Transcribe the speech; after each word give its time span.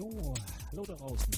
Jo, 0.00 0.32
hallo 0.70 0.82
da 0.86 0.94
draußen. 0.94 1.28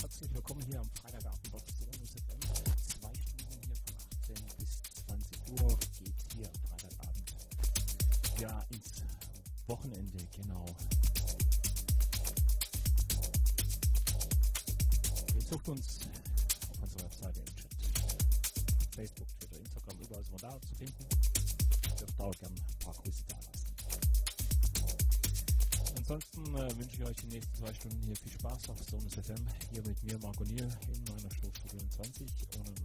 Herzlich 0.00 0.32
willkommen 0.32 0.62
hier 0.62 0.80
am 0.80 0.88
Freitagabend 1.02 1.52
bei 1.52 1.58
Sonus 1.58 2.12
FM. 2.12 2.40
Zwei 2.40 3.12
Stunden 3.12 3.60
hier 3.60 3.76
von 3.76 3.94
18 4.22 4.56
bis 4.56 4.80
20 5.04 5.38
Uhr 5.50 5.78
geht 5.98 6.14
hier 6.32 6.48
am 6.48 6.60
Freitagabend 6.70 7.34
ja 8.40 8.64
ins 8.70 9.02
Wochenende, 9.66 10.26
genau. 10.34 10.64
Ihr 15.34 15.42
sucht 15.42 15.68
uns 15.68 15.98
auf 16.70 16.82
unserer 16.82 17.02
Webseite 17.02 17.40
im 17.40 17.54
Chat. 17.54 17.74
Facebook, 18.96 19.28
Twitter, 19.38 19.60
Instagram, 19.60 19.98
überall 19.98 20.24
sind 20.24 20.40
wir 20.40 20.48
da 20.48 20.58
zu 20.62 20.74
finden. 20.74 21.06
Dürft 22.00 22.18
auch 22.18 22.34
gerne 22.38 22.56
ein 22.56 22.78
paar 22.82 22.94
Grüße. 22.94 23.31
Ansonsten 26.12 26.54
äh, 26.56 26.78
wünsche 26.78 26.96
ich 26.96 27.04
euch 27.04 27.16
die 27.16 27.26
nächsten 27.28 27.54
zwei 27.56 27.72
Stunden 27.72 27.98
hier 28.04 28.14
viel 28.14 28.32
Spaß 28.32 28.68
auf 28.68 28.76
Sonus 28.84 29.14
FM. 29.14 29.46
Hier 29.72 29.82
mit 29.86 30.02
mir, 30.04 30.18
Marco 30.18 30.44
Niel, 30.44 30.68
in 30.92 31.04
meiner 31.04 31.30
Stufe 31.34 31.52
20. 31.88 32.28
Und 32.58 32.81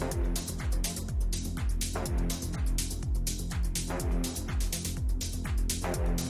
Thank 0.00 0.14
you 6.20 6.29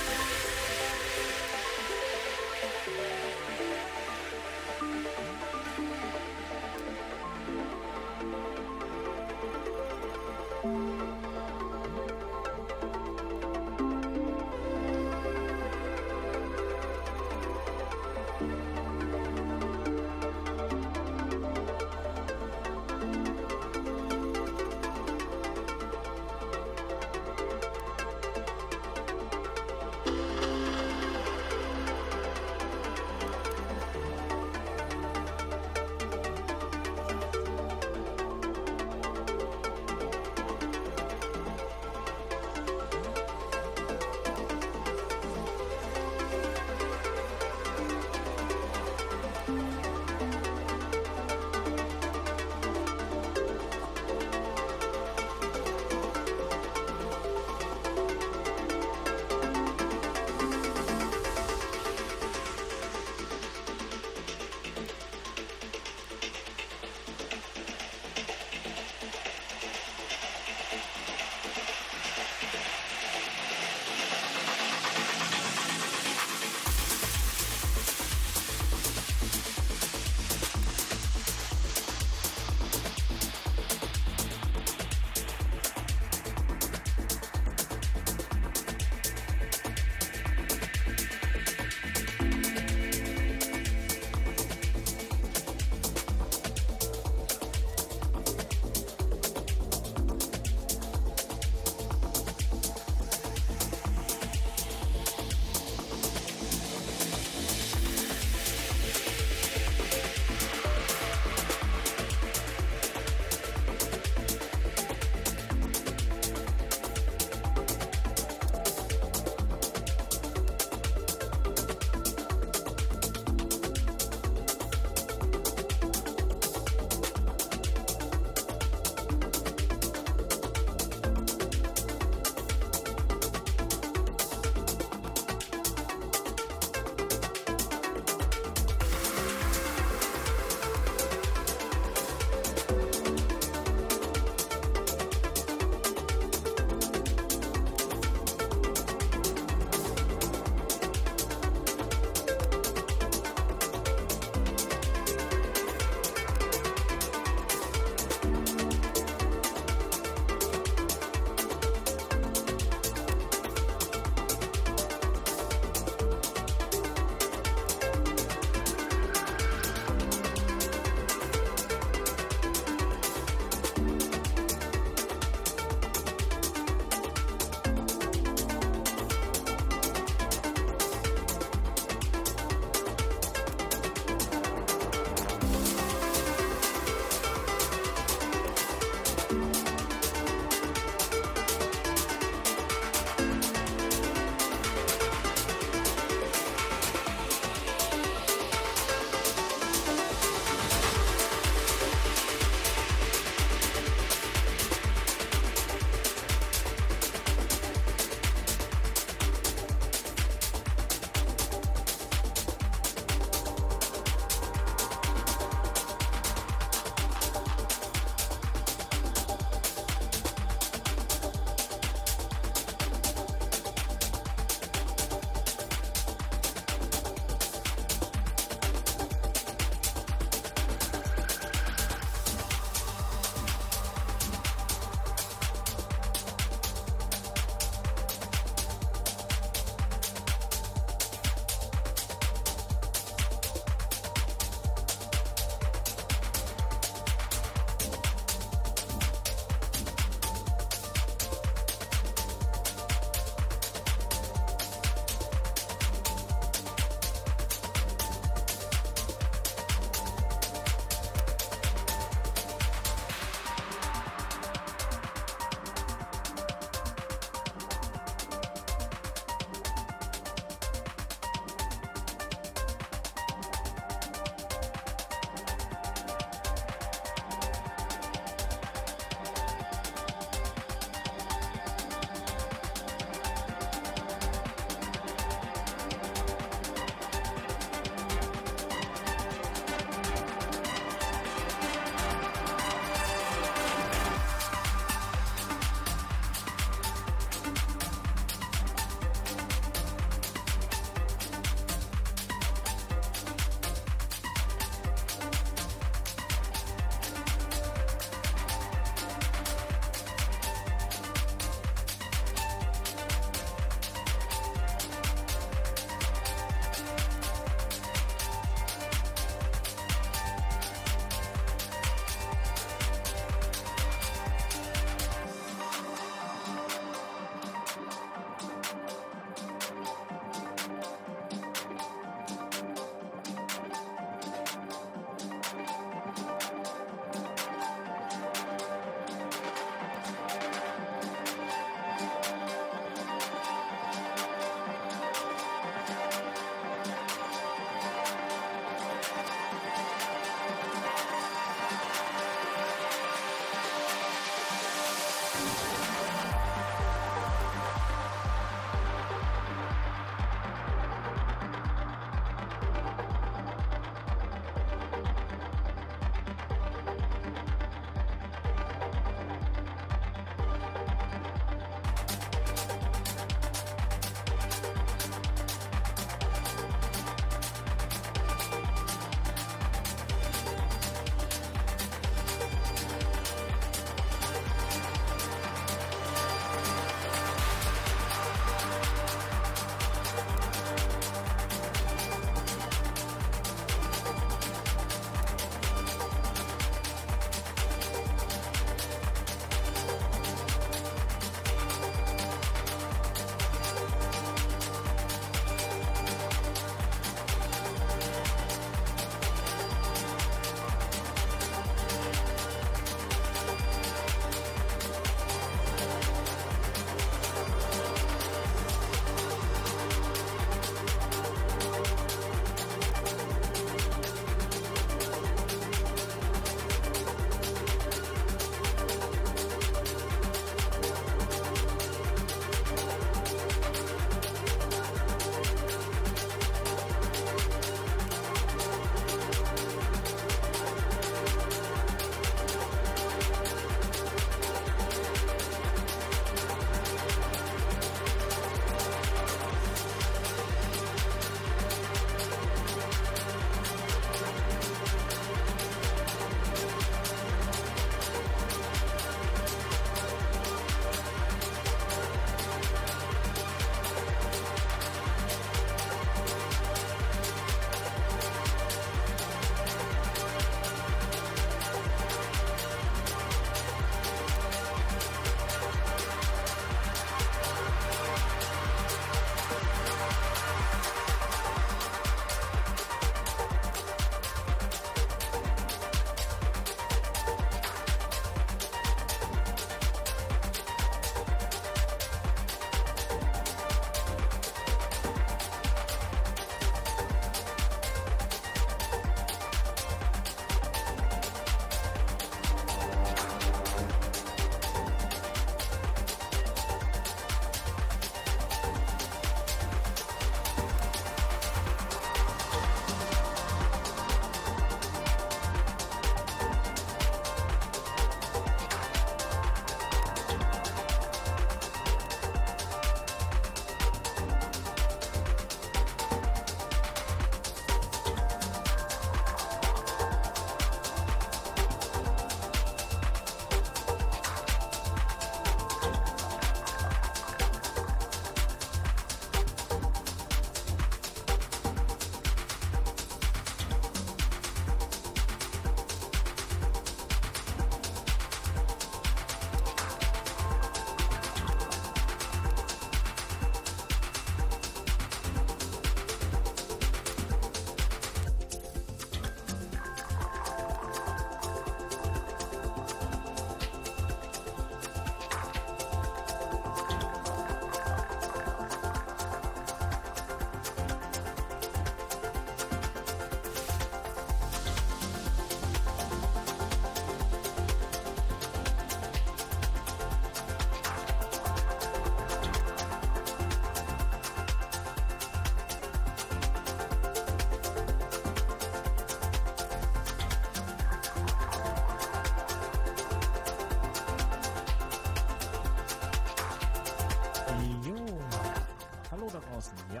Donnersen. 599.40 599.76
Ja, 599.92 600.00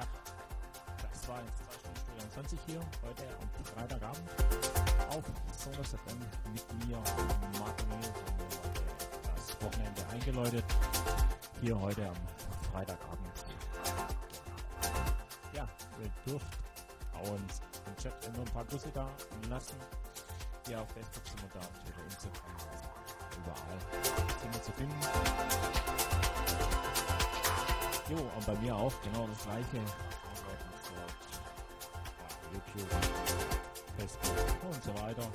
das 1.12 1.28
war 1.28 1.38
jetzt 1.42 1.58
2 1.58 1.78
Stunden 1.78 2.00
24 2.18 2.58
hier, 2.66 2.80
heute 3.02 3.24
am 3.36 3.64
Freitagabend 3.64 4.30
auf 5.10 5.24
Sonus 5.52 5.88
FM 5.88 6.18
mit 6.52 6.86
mir, 6.86 6.96
Martin 7.58 7.90
das 9.34 9.62
Wochenende 9.62 10.06
eingeläutet. 10.10 10.64
Hier 11.60 11.78
heute 11.78 12.08
am 12.08 12.16
Freitagabend. 12.72 13.44
Ja, 15.52 15.68
ihr 16.00 16.10
dürft 16.26 16.58
uns 17.30 17.60
im 17.86 17.96
Chat 17.96 18.34
nur 18.34 18.46
ein 18.46 18.52
paar 18.52 18.64
Grüße 18.64 18.90
da 18.94 19.06
lassen. 19.50 19.76
Hier 20.66 20.80
auf 20.80 20.88
Facebook 20.88 21.26
sind 21.26 21.42
wir 21.42 21.60
da, 21.60 21.66
Twitter, 21.84 22.04
Instagram, 22.04 22.56
überall 23.36 23.78
sind 24.40 24.54
wir 24.54 24.62
zu 24.62 24.72
finden. 24.72 25.85
Jo, 28.08 28.18
und 28.18 28.46
bei 28.46 28.54
mir 28.60 28.76
auch 28.76 28.92
genau 29.02 29.26
das 29.26 29.42
gleiche. 29.42 29.82
YouTube, 32.52 32.88
Facebook 33.98 34.36
und 34.70 34.84
so 34.84 34.94
weiter. 35.02 35.26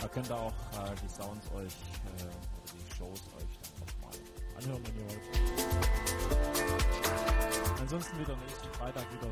Da 0.00 0.08
könnt 0.08 0.28
ihr 0.28 0.36
auch 0.36 0.52
äh, 0.52 0.94
die 1.02 1.08
Sounds 1.08 1.46
euch, 1.54 1.72
äh, 1.72 2.24
oder 2.24 2.72
die 2.74 2.94
Shows 2.94 3.22
euch 3.38 3.58
dann 3.62 3.74
nochmal 3.80 4.16
anhören, 4.58 4.82
wenn 4.86 4.96
ihr 4.98 5.06
wollt. 5.08 5.26
Ansonsten 7.80 8.18
wieder 8.20 8.36
nächsten 8.36 8.68
Freitag 8.74 9.06
wieder 9.12 9.30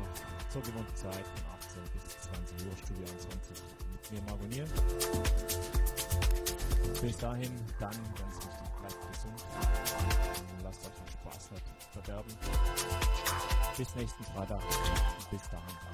zur 0.49 0.61
gewohnten 0.61 0.95
Zeit 0.95 1.25
von 1.25 1.43
18 1.59 1.81
bis 1.93 2.03
20 2.21 2.67
Uhr, 2.67 2.77
Studio 2.77 3.05
21 3.05 3.63
mit 3.91 4.11
mir 4.11 4.21
Margonieren. 4.23 4.69
Bis 7.01 7.17
dahin, 7.17 7.51
dann 7.79 7.95
ganz 8.17 8.40
verderben. 11.91 12.31
Bis 13.77 13.95
nächsten 13.95 14.23
Freitag. 14.23 14.61
Bis 15.29 15.49
dahin. 15.49 15.90